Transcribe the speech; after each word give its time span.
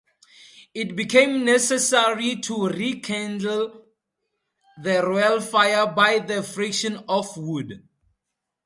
It 0.73 0.95
became 0.95 1.45
necessary 1.45 2.35
to 2.37 2.69
rekindle 2.69 3.85
the 4.81 5.05
royal 5.07 5.39
fire 5.39 5.85
by 5.85 6.17
the 6.17 6.41
friction 6.41 7.03
of 7.07 7.37
wood. 7.37 7.87